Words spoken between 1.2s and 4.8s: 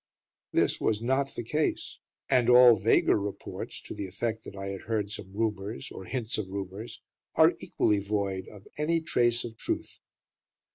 the case; and all vaguer reports to the effect that I